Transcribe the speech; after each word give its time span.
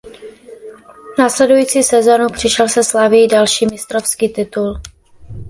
Následující 1.19 1.83
sezonu 1.83 2.27
přišel 2.29 2.67
se 2.69 2.83
Slavií 2.83 3.27
další 3.27 3.65
mistrovský 3.65 4.29
titul. 4.29 4.77